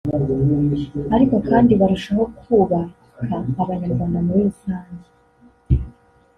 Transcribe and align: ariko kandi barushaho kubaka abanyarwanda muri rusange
ariko 1.15 1.35
kandi 1.49 1.71
barushaho 1.79 2.23
kubaka 2.37 3.35
abanyarwanda 3.61 4.17
muri 4.25 4.39
rusange 4.47 5.07